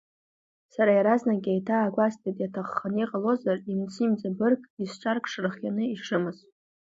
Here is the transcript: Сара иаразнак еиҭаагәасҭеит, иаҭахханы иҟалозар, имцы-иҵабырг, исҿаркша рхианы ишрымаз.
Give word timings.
Сара 0.73 0.91
иаразнак 0.93 1.43
еиҭаагәасҭеит, 1.51 2.37
иаҭахханы 2.39 2.99
иҟалозар, 3.03 3.57
имцы-иҵабырг, 3.71 4.61
исҿаркша 4.83 5.39
рхианы 5.45 5.83
ишрымаз. 5.89 6.37